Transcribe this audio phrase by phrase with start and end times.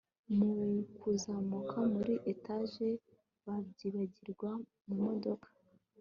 [0.37, 2.87] mukuzamuka muri etage
[3.45, 4.49] babyibagirirwa
[4.85, 5.47] mu modoka